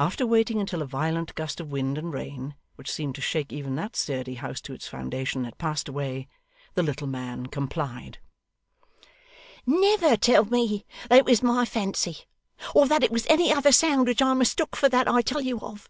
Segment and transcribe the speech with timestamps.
[0.00, 3.76] After waiting until a violent gust of wind and rain, which seemed to shake even
[3.76, 6.26] that sturdy house to its foundation, had passed away,
[6.74, 8.18] the little man complied:
[9.64, 12.24] 'Never tell me that it was my fancy,
[12.74, 15.60] or that it was any other sound which I mistook for that I tell you
[15.60, 15.88] of.